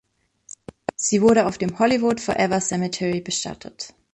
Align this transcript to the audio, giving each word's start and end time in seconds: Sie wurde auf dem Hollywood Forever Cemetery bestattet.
Sie 0.95 1.21
wurde 1.21 1.45
auf 1.45 1.59
dem 1.59 1.77
Hollywood 1.77 2.19
Forever 2.19 2.59
Cemetery 2.59 3.21
bestattet. 3.21 3.93